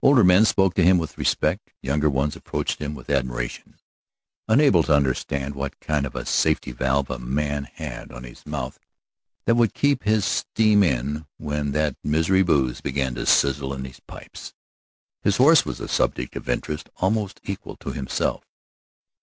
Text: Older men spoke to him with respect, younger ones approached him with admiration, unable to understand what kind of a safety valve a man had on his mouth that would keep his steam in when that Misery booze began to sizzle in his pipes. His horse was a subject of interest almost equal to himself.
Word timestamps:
Older 0.00 0.22
men 0.22 0.44
spoke 0.44 0.74
to 0.74 0.84
him 0.84 0.96
with 0.96 1.18
respect, 1.18 1.72
younger 1.82 2.08
ones 2.08 2.36
approached 2.36 2.78
him 2.80 2.94
with 2.94 3.10
admiration, 3.10 3.80
unable 4.46 4.84
to 4.84 4.94
understand 4.94 5.56
what 5.56 5.80
kind 5.80 6.06
of 6.06 6.14
a 6.14 6.24
safety 6.24 6.70
valve 6.70 7.10
a 7.10 7.18
man 7.18 7.64
had 7.64 8.12
on 8.12 8.22
his 8.22 8.46
mouth 8.46 8.78
that 9.44 9.56
would 9.56 9.74
keep 9.74 10.04
his 10.04 10.24
steam 10.24 10.84
in 10.84 11.26
when 11.36 11.72
that 11.72 11.96
Misery 12.04 12.44
booze 12.44 12.80
began 12.80 13.16
to 13.16 13.26
sizzle 13.26 13.74
in 13.74 13.84
his 13.84 13.98
pipes. 13.98 14.54
His 15.24 15.38
horse 15.38 15.64
was 15.66 15.80
a 15.80 15.88
subject 15.88 16.36
of 16.36 16.48
interest 16.48 16.88
almost 16.98 17.40
equal 17.42 17.74
to 17.78 17.90
himself. 17.90 18.44